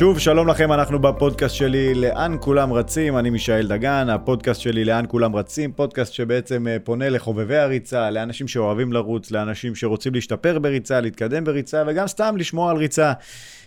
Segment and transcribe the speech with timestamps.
[0.00, 5.04] שוב, שלום לכם, אנחנו בפודקאסט שלי לאן כולם רצים, אני מישאל דגן, הפודקאסט שלי לאן
[5.08, 11.00] כולם רצים, פודקאסט שבעצם אה, פונה לחובבי הריצה, לאנשים שאוהבים לרוץ, לאנשים שרוצים להשתפר בריצה,
[11.00, 13.12] להתקדם בריצה, וגם סתם לשמוע על ריצה.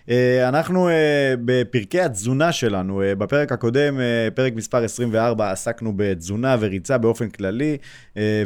[0.10, 4.00] אה, אנחנו אה, בפרקי התזונה שלנו, בפרק הקודם,
[4.36, 7.78] פרק מספר 24, עסקנו בתזונה וריצה באופן כללי,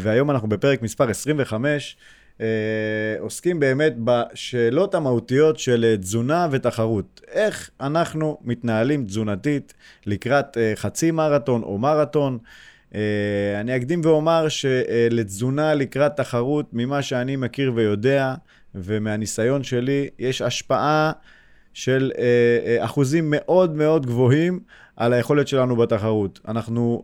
[0.01, 1.97] והיום אנחנו בפרק מספר 25.
[2.41, 7.21] אה, עוסקים באמת בשאלות המהותיות של אה, תזונה ותחרות.
[7.31, 9.73] איך אנחנו מתנהלים תזונתית
[10.05, 12.37] לקראת אה, חצי מרתון או מרתון.
[13.59, 18.33] אני אקדים ואומר שלתזונה לקראת תחרות, ממה שאני מכיר ויודע,
[18.75, 21.11] ומהניסיון שלי, יש השפעה
[21.73, 22.11] של
[22.79, 24.59] אחוזים מאוד מאוד גבוהים
[24.95, 26.39] על היכולת שלנו בתחרות.
[26.47, 27.03] אנחנו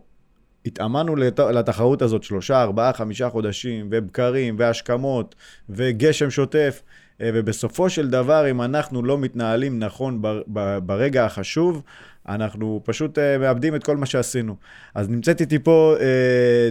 [0.66, 1.38] התאמנו לת...
[1.40, 5.34] לתחרות הזאת שלושה, ארבעה, חמישה חודשים, ובקרים, והשכמות,
[5.68, 6.82] וגשם שוטף,
[7.20, 10.26] אה, ובסופו של דבר, אם אנחנו לא מתנהלים נכון ב...
[10.52, 10.78] ב...
[10.78, 11.82] ברגע החשוב,
[12.28, 14.56] אנחנו פשוט uh, מאבדים את כל מה שעשינו.
[14.94, 16.02] אז נמצאת איתי פה uh,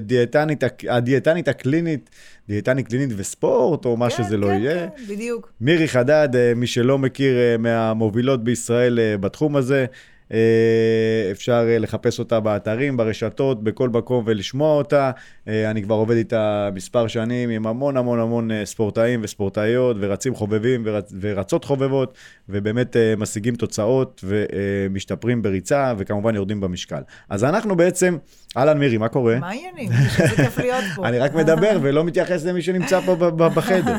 [0.02, 2.10] דיאטנית, הדיאטנית הקלינית,
[2.48, 4.90] דיאטנית קלינית וספורט, או מה כן, שזה לא כן, לא יהיה.
[4.90, 5.52] כן, כן, בדיוק.
[5.62, 9.86] מירי חדד, uh, מי שלא מכיר, uh, מהמובילות בישראל uh, בתחום הזה.
[10.34, 15.12] אה, אפשר אה, לחפש אותה באתרים, ברשתות, בכל מקום ולשמוע אותה.
[15.48, 20.82] אה, אני כבר עובד איתה מספר שנים עם המון המון המון ספורטאים וספורטאיות ורצים חובבים
[20.86, 22.14] ורצ, ורצות חובבות,
[22.50, 27.02] ובאמת משיגים תוצאות ומשתפרים בריצה, וכמובן יורדים במשקל.
[27.30, 28.18] אז אנחנו בעצם,
[28.58, 29.40] אהלן מירי, מה קורה?
[29.40, 29.92] מה העניינים?
[30.10, 31.06] שזה כיף להיות פה.
[31.08, 33.96] אני רק מדבר ולא מתייחס למי שנמצא פה בחדר.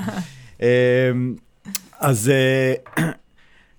[2.00, 2.30] אז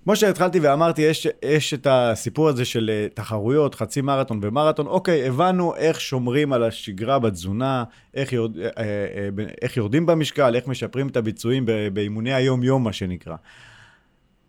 [0.06, 4.88] כמו שהתחלתי ואמרתי, יש, יש את הסיפור הזה של אה, תחרויות, חצי מרתון ומרתון.
[4.88, 9.30] אוקיי, הבנו איך שומרים על השגרה בתזונה, איך, יורד, אה, אה,
[9.62, 13.36] איך יורדים במשקל, איך משפרים את הביצועים באימוני היום-יום, מה שנקרא.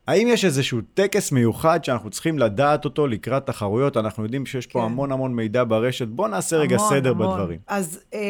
[0.07, 3.97] האם יש איזשהו טקס מיוחד שאנחנו צריכים לדעת אותו לקראת תחרויות?
[3.97, 4.84] אנחנו יודעים שיש פה כן.
[4.84, 6.09] המון המון מידע ברשת.
[6.09, 7.27] בואו נעשה המון, רגע סדר המון.
[7.33, 7.59] בדברים.
[7.67, 8.21] אז אה,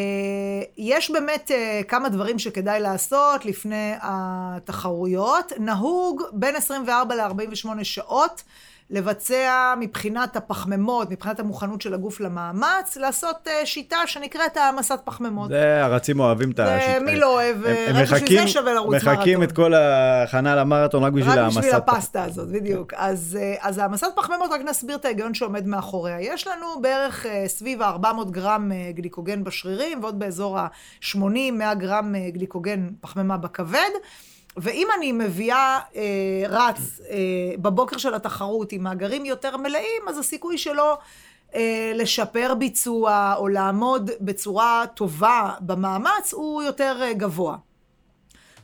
[0.78, 5.52] יש באמת אה, כמה דברים שכדאי לעשות לפני התחרויות.
[5.58, 8.42] נהוג בין 24 ל-48 שעות.
[8.90, 15.48] לבצע מבחינת הפחמימות, מבחינת המוכנות של הגוף למאמץ, לעשות uh, שיטה שנקראת העמסת פחמימות.
[15.48, 17.00] זה, הרצים אוהבים את השיטה.
[17.00, 19.12] מי לא אוהב, הם, רק בשביל זה שווה לרוץ מרתון.
[19.12, 21.56] מחכים את כל ההכנה למרתון רק בשביל העמסת.
[21.56, 22.94] רק בשביל הפסטה הזאת, בדיוק.
[22.94, 26.20] אז, uh, אז העמסת פחמימות, רק נסביר את ההיגיון שעומד מאחוריה.
[26.20, 33.90] יש לנו בערך סביב ה-400 גרם גליקוגן בשרירים, ועוד באזור ה-80-100 גרם גליקוגן פחמימה בכבד.
[34.56, 36.02] ואם אני מביאה אה,
[36.48, 37.16] רץ אה,
[37.58, 40.94] בבוקר של התחרות עם מאגרים יותר מלאים, אז הסיכוי שלו
[41.54, 47.56] אה, לשפר ביצוע או לעמוד בצורה טובה במאמץ הוא יותר אה, גבוה.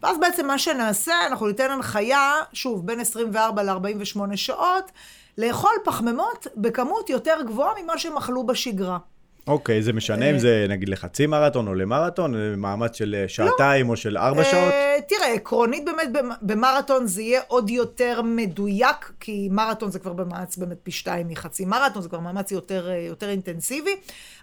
[0.03, 4.93] ואז בעצם מה שנעשה, אנחנו ניתן הנחיה, שוב, בין 24 ל-48 שעות,
[5.39, 8.99] לאכול פחמימות בכמות יותר גבוהה ממה שהם אכלו בשגרה.
[9.47, 13.97] אוקיי, זה משנה אם זה נגיד לחצי מרתון או למרתון, מאמץ של אה, שעתיים או
[13.97, 14.73] של ארבע שעות?
[14.73, 16.09] אה, תראה, עקרונית באמת
[16.43, 21.65] במרתון זה יהיה עוד יותר מדויק, כי מרתון זה כבר במאמץ באמת פי שתיים מחצי
[21.65, 23.97] מרתון, זה כבר מאמץ יותר, אה, יותר אינטנסיבי.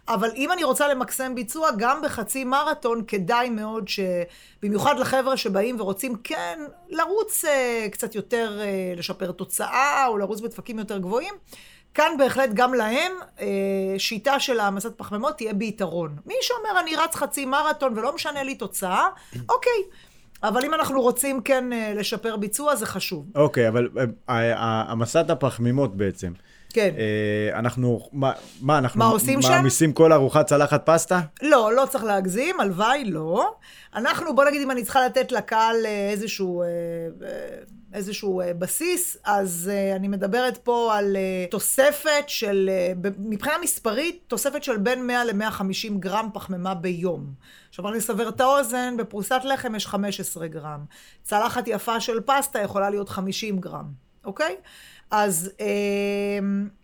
[0.08, 6.16] אבל אם אני רוצה למקסם ביצוע, גם בחצי מרתון כדאי מאוד שבמיוחד לחבר'ה שבאים ורוצים
[6.24, 7.46] כן לרוץ
[7.92, 8.62] קצת יותר,
[8.98, 11.34] לשפר תוצאה, או לרוץ בדפקים יותר גבוהים.
[11.94, 13.46] כאן בהחלט גם להם אה,
[13.98, 16.16] שיטה של העמסת פחמימות תהיה ביתרון.
[16.26, 19.08] מי שאומר אני רץ חצי מרתון ולא משנה לי תוצאה,
[19.50, 19.82] אוקיי.
[20.44, 23.26] אבל אם אנחנו רוצים כן אה, לשפר ביצוע, זה חשוב.
[23.36, 23.90] אוקיי, אבל
[24.30, 26.32] אה, העמסת הפחמימות בעצם.
[26.74, 26.90] כן.
[27.54, 28.32] אנחנו, מה,
[28.62, 29.50] מה אנחנו מה עושים שם?
[29.52, 31.20] מעמיסים כל ארוחת צלחת פסטה?
[31.42, 33.54] לא, לא צריך להגזים, הלוואי לא.
[33.96, 36.64] אנחנו, בוא נגיד אם אני צריכה לתת לקהל איזשהו...
[37.94, 41.18] איזשהו uh, בסיס, אז אני מדברת פה על
[41.52, 42.70] תוספת של,
[43.20, 47.34] מבחינה מספרית, תוספת של בין 100 ל-150 גרם פחמימה ביום.
[47.70, 50.86] עכשיו רק לסבר את האוזן, בפרוסת לחם יש 15 גרם.
[51.24, 53.86] צלחת יפה של פסטה יכולה להיות 50 גרם,
[54.26, 54.56] אוקיי?
[55.12, 55.62] אז, uh,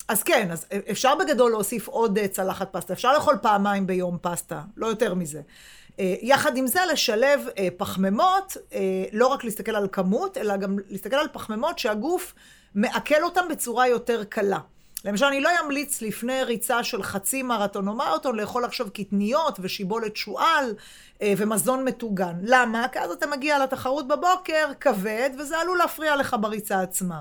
[0.07, 2.93] אז כן, אז אפשר בגדול להוסיף עוד uh, צלחת פסטה.
[2.93, 5.41] אפשר לאכול פעמיים ביום פסטה, לא יותר מזה.
[5.99, 8.79] אה, יחד עם זה לשלב אה, פחמימות, אה,
[9.11, 12.33] לא רק להסתכל על כמות, אלא גם להסתכל על פחמימות שהגוף
[12.75, 14.59] מעכל אותן בצורה יותר קלה.
[15.05, 20.15] למשל, אני לא אמליץ לפני ריצה של חצי מרתון או מרתון לאכול עכשיו קטניות ושיבולת
[20.15, 20.73] שועל
[21.23, 22.35] ומזון מטוגן.
[22.41, 22.87] למה?
[22.87, 27.19] כי אז אתה מגיע לתחרות בבוקר כבד, וזה עלול להפריע לך בריצה עצמה.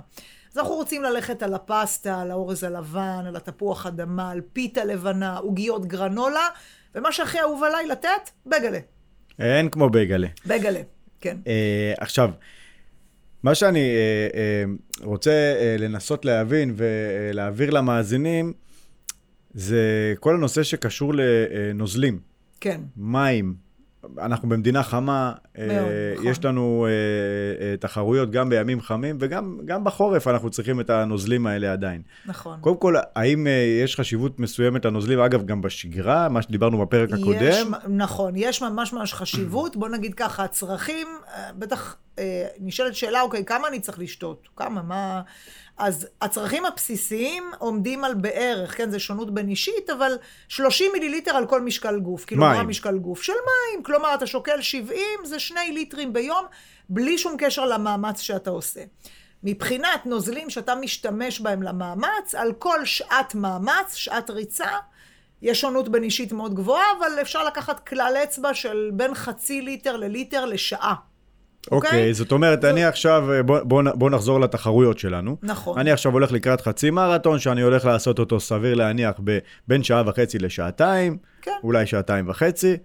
[0.55, 5.37] אז אנחנו רוצים ללכת על הפסטה, על האורז הלבן, על התפוח אדמה, על פיתה לבנה,
[5.37, 6.49] עוגיות גרנולה,
[6.95, 8.79] ומה שהכי אהוב עליי לתת, בגלה.
[9.39, 10.29] אין כמו בגלה.
[10.47, 10.81] בגלה,
[11.21, 11.37] כן.
[11.47, 12.31] אה, עכשיו,
[13.43, 14.65] מה שאני אה, אה,
[15.05, 18.53] רוצה אה, לנסות להבין ולהעביר למאזינים,
[19.55, 22.19] זה כל הנושא שקשור לנוזלים.
[22.61, 22.81] כן.
[22.97, 23.64] מים.
[24.19, 26.27] אנחנו במדינה חמה, מאוד, אה, נכון.
[26.27, 26.91] יש לנו אה,
[27.67, 32.03] אה, תחרויות גם בימים חמים וגם גם בחורף אנחנו צריכים את הנוזלים האלה עדיין.
[32.27, 32.59] נכון.
[32.61, 33.53] קודם כל, האם אה,
[33.85, 37.73] יש חשיבות מסוימת לנוזלים, אגב, גם בשגרה, מה שדיברנו בפרק יש, הקודם?
[37.89, 39.77] נכון, יש ממש ממש חשיבות.
[39.77, 44.49] בוא נגיד ככה, הצרכים, אה, בטח אה, נשאלת שאלה, אוקיי, כמה אני צריך לשתות?
[44.57, 45.23] כמה, מה...
[45.77, 50.19] אז הצרכים הבסיסיים עומדים על בערך, כן, זה שונות בין אישית, אבל
[50.49, 52.25] 30 מיליליטר על כל משקל גוף.
[52.25, 52.69] קילוגרם מים.
[52.69, 53.83] משקל גוף של מים.
[53.83, 56.47] כלומר, אתה שוקל 70, זה שני ליטרים ביום,
[56.89, 58.81] בלי שום קשר למאמץ שאתה עושה.
[59.43, 64.79] מבחינת נוזלים שאתה משתמש בהם למאמץ, על כל שעת מאמץ, שעת ריצה,
[65.43, 69.97] יש שונות בין אישית מאוד גבוהה, אבל אפשר לקחת כלל אצבע של בין חצי ליטר
[69.97, 70.95] לליטר לשעה.
[71.71, 72.15] אוקיי, אוקיי?
[72.15, 75.37] זאת אומרת, אני עכשיו, אה, בוא, בוא, בוא נחזור לתחרויות שלנו.
[75.43, 75.79] נכון.
[75.79, 79.21] אני עכשיו הולך לקראת חצי מרתון, שאני הולך לעשות אותו, סביר להניח,
[79.69, 81.53] בין שעה וחצי לשעתיים, כן.
[81.63, 82.77] אולי שעתיים וחצי.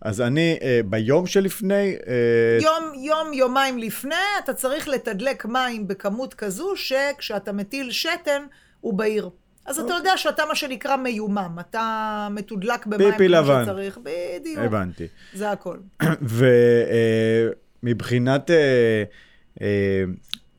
[0.00, 6.34] אז אני, אה, ביום שלפני, אה, יום, יום, יומיים לפני, אתה צריך לתדלק מים בכמות
[6.34, 8.42] כזו, שכשאתה מטיל שתן,
[8.80, 9.30] הוא בהיר.
[9.66, 13.62] אז אתה יודע שאתה מה שנקרא מיומם, אתה מתודלק במים כמו לבן.
[13.64, 13.98] שצריך.
[14.02, 14.58] בדיוק.
[14.58, 15.06] הבנתי.
[15.34, 15.76] זה הכל.
[17.82, 18.50] ומבחינת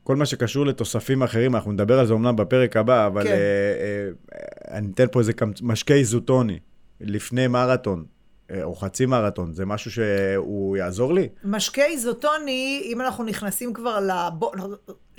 [0.08, 3.30] כל מה שקשור לתוספים אחרים, אנחנו נדבר על זה אמנם בפרק הבא, אבל כן.
[3.30, 6.58] אה, אה, אני אתן פה איזה קמצ- משקה איזוטוני
[7.00, 8.04] לפני מרתון,
[8.50, 11.28] אה, או חצי מרתון, זה משהו שהוא יעזור לי?
[11.44, 14.52] משקה איזוטוני, אם אנחנו נכנסים כבר לבו...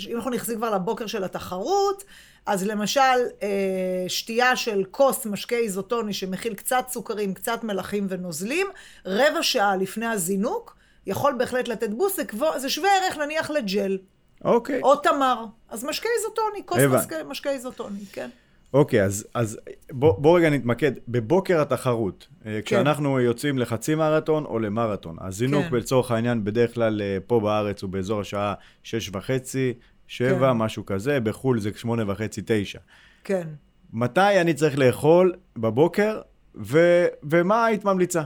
[0.07, 2.03] אם אנחנו נכנסים כבר לבוקר של התחרות,
[2.45, 3.01] אז למשל,
[3.43, 8.67] אה, שתייה של כוס משקה איזוטוני שמכיל קצת סוכרים, קצת מלחים ונוזלים,
[9.05, 10.78] רבע שעה לפני הזינוק,
[11.09, 12.19] יכול בהחלט לתת בוסט,
[12.57, 13.97] זה, שווה ערך נניח לג'ל,
[14.45, 14.81] אוקיי.
[14.81, 15.45] או תמר.
[15.69, 16.77] אז משקה איזוטוני, כוס.
[16.79, 18.29] משקה, משקה איזוטוני, כן.
[18.73, 19.59] אוקיי, אז, אז
[19.91, 20.91] בוא, בוא רגע נתמקד.
[21.07, 22.61] בבוקר התחרות, כן.
[22.65, 25.69] כשאנחנו יוצאים לחצי מרתון או למרתון, הזינוק כן.
[25.69, 25.75] כן.
[25.75, 28.53] לצורך העניין בדרך כלל אה, פה בארץ הוא באזור השעה
[28.83, 29.73] שש וחצי,
[30.07, 30.57] שבע, כן.
[30.57, 32.79] משהו כזה, בחו"ל זה שמונה וחצי, תשע.
[33.23, 33.47] כן.
[33.93, 36.21] מתי אני צריך לאכול בבוקר,
[36.55, 38.21] ו, ומה היית ממליצה?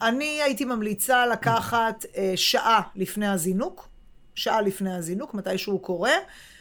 [0.00, 3.88] אני הייתי ממליצה לקחת אה, שעה לפני הזינוק,
[4.34, 6.14] שעה לפני הזינוק, מתי שהוא קורה,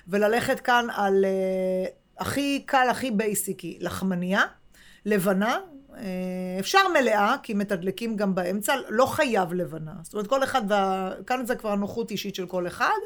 [0.08, 1.86] וללכת כאן על אה,
[2.20, 4.42] הכי קל, הכי בייסיקי, לחמניה,
[5.06, 5.58] לבנה,
[5.98, 6.04] אה,
[6.60, 9.94] אפשר מלאה, כי מתדלקים גם באמצע, לא חייב לבנה.
[10.04, 11.12] זאת אומרת, כל אחד, וה...
[11.28, 13.00] כאן זה כבר נוחות אישית של כל אחד.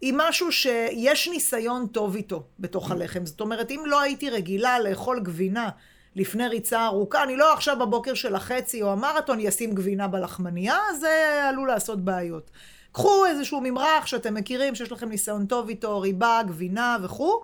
[0.00, 3.26] היא משהו שיש ניסיון טוב איתו בתוך הלחם.
[3.26, 5.68] זאת אומרת, אם לא הייתי רגילה לאכול גבינה
[6.16, 11.44] לפני ריצה ארוכה, אני לא עכשיו בבוקר של החצי או המרתון אשים גבינה בלחמנייה, זה
[11.48, 12.50] עלול לעשות בעיות.
[12.92, 17.42] קחו איזשהו ממרח שאתם מכירים, שיש לכם ניסיון טוב איתו, ריבה, גבינה וכו'.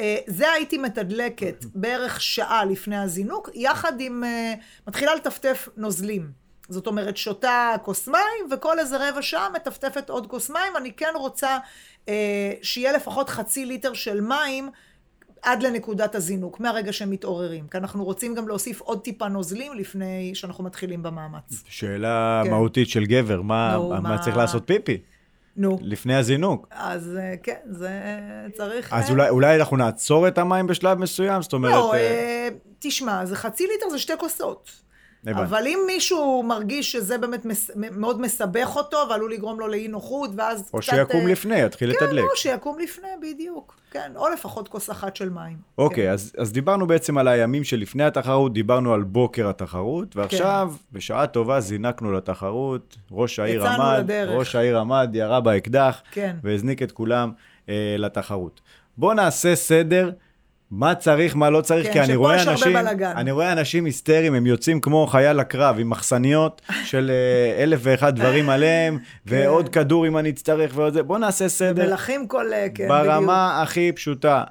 [0.00, 4.54] אה, זה הייתי מתדלקת בערך שעה לפני הזינוק, יחד עם, אה,
[4.88, 6.44] מתחילה לטפטף נוזלים.
[6.68, 10.76] זאת אומרת, שותה כוס מים, וכל איזה רבע שעה מטפטפת עוד כוס מים.
[10.76, 11.58] אני כן רוצה
[12.08, 14.70] אה, שיהיה לפחות חצי ליטר של מים
[15.44, 17.68] עד לנקודת הזינוק, מהרגע שהם מתעוררים.
[17.68, 21.64] כי אנחנו רוצים גם להוסיף עוד טיפה נוזלים לפני שאנחנו מתחילים במאמץ.
[21.68, 22.50] שאלה כן.
[22.50, 24.98] מהותית של גבר, מה, נו, מה מה- צריך לעשות פיפי?
[25.56, 26.66] נו, לפני הזינוק.
[26.70, 27.90] אז אה, כן, זה
[28.54, 28.92] צריך...
[28.92, 31.42] אז אה, אולי, אולי אנחנו נעצור את המים בשלב מסוים?
[31.42, 31.72] זאת אומרת...
[31.72, 32.48] לא, אה, אה,
[32.78, 34.70] תשמע, זה חצי ליטר, זה שתי כוסות.
[35.26, 35.42] הבנתי.
[35.42, 40.30] אבל אם מישהו מרגיש שזה באמת מס, מאוד מסבך אותו ועלול לגרום לו לאי נוחות,
[40.36, 40.92] ואז או קצת...
[40.92, 42.24] שיקום אה, לפני, יתחיל כן, לתדלק.
[42.24, 43.76] או שיקום לפני, בדיוק.
[43.90, 45.56] כן, או לפחות כוס אחת של מים.
[45.78, 46.10] אוקיי, כן.
[46.10, 51.60] אז, אז דיברנו בעצם על הימים שלפני התחרות, דיברנו על בוקר התחרות, ועכשיו, בשעה טובה
[51.60, 54.30] זינקנו לתחרות, ראש העיר עמד, לדרך.
[54.38, 56.36] ראש העיר עמד, ירה באקדח, כן.
[56.42, 57.32] והזניק את כולם
[57.68, 58.60] אה, לתחרות.
[58.96, 60.10] בואו נעשה סדר.
[60.70, 62.76] מה צריך, מה לא צריך, כן, כי אני רואה אנשים.
[63.02, 68.16] אני רואה אנשים היסטריים, הם יוצאים כמו חייל לקרב, עם מחסניות של אה, אלף ואחד
[68.16, 71.02] דברים עליהם, ועוד כדור אם אני אצטרך ועוד זה.
[71.02, 71.90] בואו נעשה סדר.
[71.90, 72.52] מלכים כל...
[72.52, 73.06] אה, כן, בדיוק.
[73.06, 74.44] ברמה הכי פשוטה,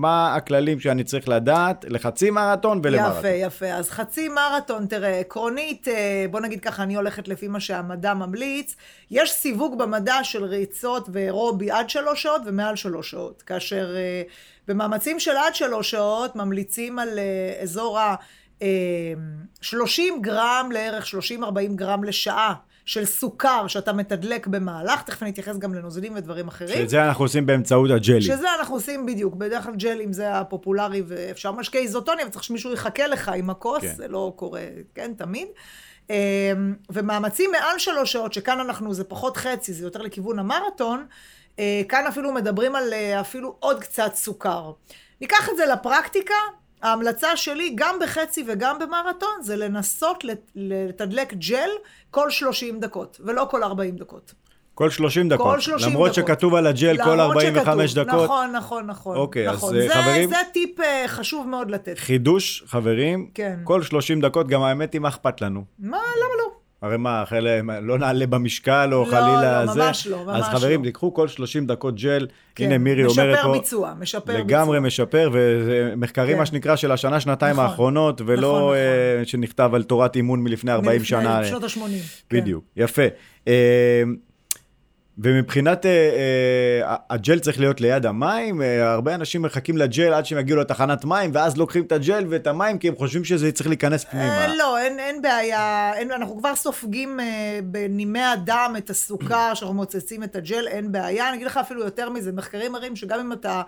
[0.00, 3.18] מה הכללים שאני צריך לדעת לחצי מרתון ולמרתון?
[3.18, 3.66] יפה, יפה.
[3.66, 8.76] אז חצי מרתון, תראה, עקרונית, אה, בוא נגיד ככה, אני הולכת לפי מה שהמדע ממליץ.
[9.10, 13.42] יש סיווג במדע של ריצות ואירובי עד שלוש שעות ומעל שלוש שעות.
[13.42, 14.22] כאשר אה,
[14.68, 18.14] במאמצים של עד שלוש שעות ממליצים על אה, אזור ה...
[18.62, 19.12] אה,
[19.60, 21.42] 30 גרם לערך 30-40
[21.74, 22.54] גרם לשעה
[22.90, 26.78] של סוכר שאתה מתדלק במהלך, תכף אני אתייחס גם לנוזלים ודברים אחרים.
[26.78, 28.22] שאת זה אנחנו עושים באמצעות הג'לי.
[28.22, 32.72] שזה אנחנו עושים בדיוק, בדרך כלל ג'לים זה הפופולרי, ואפשר משקה איזוטוני, אבל צריך שמישהו
[32.72, 33.94] יחכה לך עם הכוס, כן.
[33.96, 34.62] זה לא קורה,
[34.94, 35.48] כן, תמיד.
[36.10, 36.14] אמ,
[36.90, 41.06] ומאמצים מעל שלוש שעות, שכאן אנחנו, זה פחות חצי, זה יותר לכיוון המרתון,
[41.58, 44.72] אה, כאן אפילו מדברים על אה, אפילו עוד קצת סוכר.
[45.20, 46.34] ניקח את זה לפרקטיקה,
[46.82, 51.70] ההמלצה שלי, גם בחצי וגם במרתון, זה לנסות לתדלק ג'ל
[52.10, 54.34] כל 30 דקות, ולא כל 40 דקות.
[54.74, 55.46] כל 30 דקות.
[55.54, 56.24] כל 30 למרות דקות.
[56.26, 58.04] שכתוב על הג'ל כל 45 שכתוב.
[58.08, 58.24] דקות.
[58.24, 59.16] נכון, נכון, נכון.
[59.16, 59.76] אוקיי, נכון.
[59.76, 61.98] אז, זה, חברים- זה טיפ אה, חשוב מאוד לתת.
[61.98, 63.58] חידוש, חברים, כן.
[63.64, 65.64] כל 30 דקות, גם האמת היא, מה אכפת לנו?
[65.78, 66.49] מה, למה לא?
[66.82, 67.40] הרי מה, אחרי,
[67.82, 69.80] לא נעלה במשקל או לא, חלילה לא, זה.
[69.80, 70.86] ממש לא, ממש אז חברים, לא.
[70.86, 72.26] תיקחו כל 30 דקות ג'ל.
[72.54, 72.64] כן.
[72.64, 73.48] הנה מירי אומרת פה.
[73.48, 74.86] משפר ביצוע, משפר לגמרי ביצוע.
[74.86, 76.38] משפר, וזה מחקרים, כן.
[76.38, 77.64] מה שנקרא, של השנה, שנתיים נכון.
[77.64, 81.44] האחרונות, ולא נכון, אה, שנכתב על תורת אימון מלפני 40 מלפני שנה.
[81.44, 81.80] שנות ה-80.
[82.30, 83.02] בדיוק, יפה.
[83.48, 84.02] אה,
[85.22, 90.38] ומבחינת אה, אה, הג'ל צריך להיות ליד המים, אה, הרבה אנשים מחכים לג'ל עד שהם
[90.38, 94.04] יגיעו לתחנת מים, ואז לוקחים את הג'ל ואת המים, כי הם חושבים שזה צריך להיכנס
[94.04, 94.38] פנימה.
[94.38, 99.74] אה, לא, אין, אין בעיה, אין, אנחנו כבר סופגים אה, בנימי הדם את הסוכר, שאנחנו
[99.74, 101.28] מוצצים את הג'ל, אין בעיה.
[101.28, 103.62] אני אגיד לך אפילו יותר מזה, מחקרים מראים שגם אם אתה,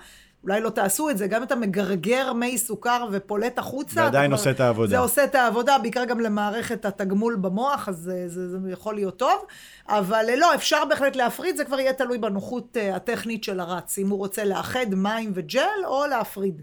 [0.44, 4.30] אולי לא תעשו את זה, גם אם אתה מגרגר מי סוכר ופולט החוצה, זה עדיין
[4.30, 4.90] אתה עושה את העבודה.
[4.90, 9.16] זה עושה את העבודה, בעיקר גם למערכת התגמול במוח, אז זה, זה, זה יכול להיות
[9.16, 9.44] טוב.
[9.88, 13.98] אבל אה, לא, אפשר בהחלט להפריד, זה כבר יהיה תלוי בנוחות אה, הטכנית של הרץ,
[13.98, 16.62] אם הוא רוצה לאחד מים וג'ל או להפריד.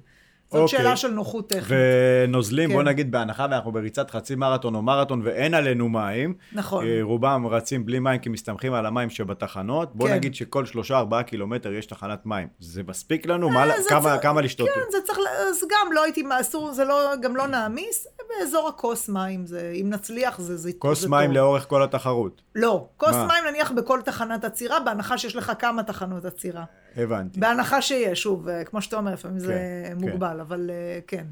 [0.51, 0.79] זאת אוקיי.
[0.79, 1.79] שאלה של נוחות טכנית.
[2.27, 2.75] ונוזלים, כן.
[2.75, 6.85] בוא נגיד בהנחה ואנחנו בריצת חצי מרתון או מרתון ואין עלינו מים, נכון.
[6.85, 10.13] אה, רובם רצים בלי מים כי מסתמכים על המים שבתחנות, בוא כן.
[10.13, 12.47] נגיד שכל שלושה ארבעה קילומטר יש תחנת מים.
[12.59, 13.49] זה מספיק לנו?
[13.49, 14.69] מה, אה, זה כמה, צריך- כמה לשתות?
[14.75, 19.09] כן, זה צריך, אז גם לא הייתי, אסור, זה לא, גם לא נעמיס, באזור הכוס
[19.09, 21.35] מים, זה, אם נצליח זה, זה כוס זה מים טוב.
[21.37, 22.41] לאורך כל התחרות.
[22.55, 23.27] לא, כוס מה?
[23.27, 26.63] מים נניח בכל תחנת עצירה, בהנחה שיש לך כמה תחנות עצירה.
[26.95, 27.39] הבנתי.
[27.39, 29.53] בהנחה שיש, שוב, אה, כמו שאתה אומר, לפעמים זה
[29.89, 31.25] כן, מוגבל, אבל אה, כן.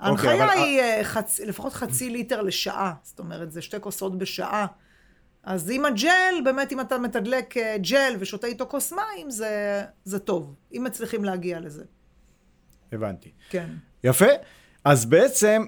[0.00, 1.40] אוקיי, ההנחיה אבל- היא אה, חצ...
[1.40, 4.66] לפחות חצי ליטר לשעה, זאת אומרת, זה שתי כוסות בשעה.
[5.42, 7.54] אז עם הג'ל, באמת אם אתה מתדלק
[7.90, 11.84] ג'ל ושותה איתו כוס מים, זה, זה טוב, אם מצליחים להגיע לזה.
[12.92, 13.30] הבנתי.
[13.50, 13.66] כן.
[14.04, 14.26] יפה.
[14.84, 15.62] אז בעצם,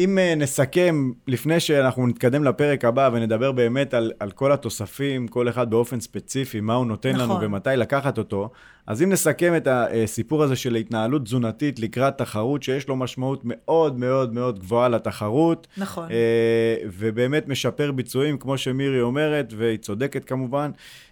[0.00, 5.48] אם אה, נסכם, לפני שאנחנו נתקדם לפרק הבא ונדבר באמת על, על כל התוספים, כל
[5.48, 7.44] אחד באופן ספציפי, מה הוא נותן לנו נכון.
[7.44, 8.50] ומתי לקחת אותו,
[8.86, 13.98] אז אם נסכם את הסיפור הזה של התנהלות תזונתית לקראת תחרות, שיש לו משמעות מאוד
[13.98, 16.10] מאוד מאוד גבוהה לתחרות, נכון.
[16.10, 20.70] אה, ובאמת משפר ביצועים, כמו שמירי אומרת, והיא צודקת כמובן.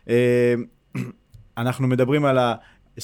[0.08, 0.54] אה,
[1.58, 2.54] אנחנו מדברים על ה...
[2.98, 3.02] 24-48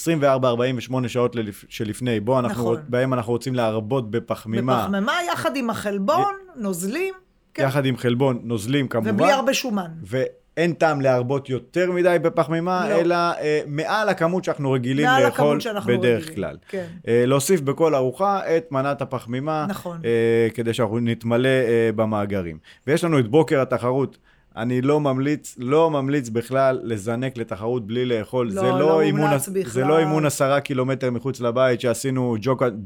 [1.08, 1.64] שעות ללפ...
[1.68, 2.82] שלפני, בו אנחנו, נכון.
[2.88, 7.14] בהם אנחנו רוצים להרבות בפחמימה, בפחמימה יחד עם החלבון, נוזלים,
[7.54, 7.62] כן.
[7.62, 9.90] יחד עם חלבון, נוזלים כמובן, ובלי הרבה שומן.
[10.02, 12.94] ואין טעם להרבות יותר מדי בפחמימה, לא.
[12.94, 16.56] אלא אה, מעל הכמות שאנחנו רגילים מעל לאכול הכמות שאנחנו בדרך רגילים, כלל.
[16.68, 16.86] כן.
[17.08, 20.00] אה, להוסיף בכל ארוחה את מנת הפחמימה, נכון.
[20.04, 22.58] אה, כדי שאנחנו נתמלא אה, במאגרים.
[22.86, 24.18] ויש לנו את בוקר התחרות.
[24.56, 28.46] אני לא ממליץ, לא ממליץ בכלל לזנק לתחרות בלי לאכול.
[28.46, 29.88] לא, זה לא לא, אימון, מומלץ זה בכלל.
[29.88, 32.36] לא אימון עשרה קילומטר מחוץ לבית שעשינו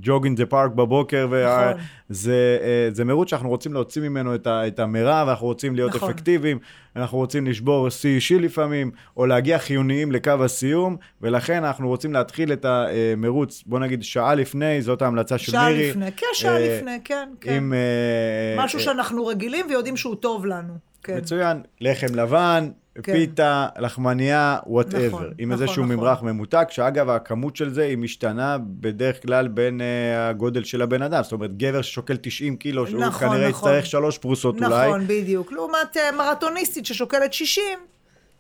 [0.01, 1.27] ג'וג אין דה פארק בבוקר.
[1.27, 1.83] נכון.
[2.11, 5.95] וזה אה, זה מירוץ שאנחנו רוצים להוציא ממנו את, ה, את המרב, אנחנו רוצים להיות
[5.95, 6.11] נכון.
[6.11, 6.59] אפקטיביים,
[6.97, 12.53] אנחנו רוצים לשבור שיא אישי לפעמים, או להגיע חיוניים לקו הסיום, ולכן אנחנו רוצים להתחיל
[12.53, 15.91] את המרוץ, בוא נגיד שעה לפני, זאת ההמלצה של שעה מירי.
[15.91, 17.55] לפני, כן, שעה אה, לפני, כן, כן.
[17.55, 17.73] עם...
[17.73, 20.94] אה, משהו אה, שאנחנו רגילים ויודעים שהוא טוב לנו.
[21.05, 21.17] כן.
[21.17, 22.69] מצוין, לחם לבן,
[23.03, 23.13] כן.
[23.13, 25.97] פיתה, לחמניה, וואטאבר, נכון, עם נכון, איזשהו נכון.
[25.97, 29.85] ממרח ממותק, שאגב, הכמות של זה היא משתנה בדרך כלל בין uh,
[30.19, 31.23] הגודל של הבן אדם.
[31.23, 33.71] זאת אומרת, גבר ששוקל 90 קילו, שהוא נכון, כנראה נכון.
[33.71, 34.89] יצטרך שלוש פרוסות אולי.
[34.89, 35.53] נכון, בדיוק.
[35.53, 37.65] לעומת אה, מרתוניסטית ששוקלת 60,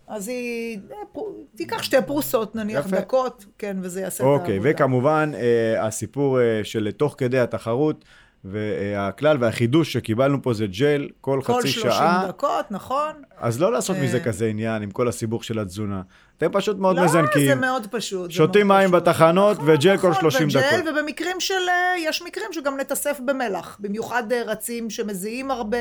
[0.08, 1.22] אז היא אה,
[1.56, 2.96] תיקח שתי פרוסות, נניח יפה.
[2.96, 4.70] דקות, כן, וזה יעשה את אוקיי, העבודה.
[4.70, 8.04] וכמובן, אה, הסיפור של תוך כדי התחרות,
[8.44, 12.24] והכלל והחידוש שקיבלנו פה זה ג'ל כל כל חצי 30 שעה.
[12.28, 13.12] דקות, נכון?
[13.40, 14.02] אז לא לעשות אה.
[14.02, 16.02] מזה כזה עניין עם כל הסיבוך של התזונה.
[16.38, 17.46] אתם פשוט מאוד לא, מזנקים.
[17.48, 18.30] זה מאוד פשוט.
[18.30, 19.02] שותים מאוד מים פשוט.
[19.02, 20.94] בתחנות נכון, וג'ל כל נכון, 30 וג'ל, דקות.
[20.98, 21.74] ובמקרים של, אה,
[22.08, 25.78] יש מקרים שגם נתאסף במלח, במיוחד אה, רצים שמזיעים הרבה.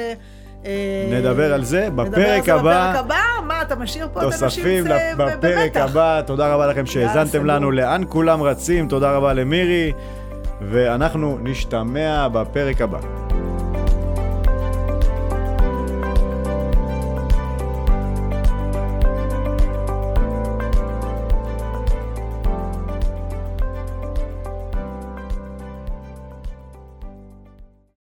[1.12, 2.92] נדבר על זה נדבר על בפרק זה הבא.
[2.92, 3.22] בפרק הבא?
[3.48, 5.90] מה, אתה משאיר פה את האנשים תוספים זה- לפ- בפרק במתח.
[5.90, 6.22] הבא.
[6.22, 7.46] תודה רבה לכם שהאזנתם.
[7.46, 8.88] לנו לאן כולם רצים.
[8.88, 9.94] תודה רבה למירי,
[10.70, 13.23] ואנחנו נשתמע בפרק הבא.